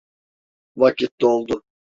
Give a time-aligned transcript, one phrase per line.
[0.75, 1.63] Vakit doldu.